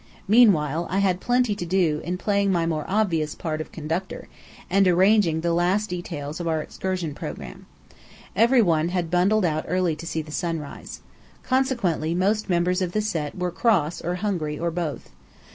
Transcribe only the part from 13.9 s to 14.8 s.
or hungry, or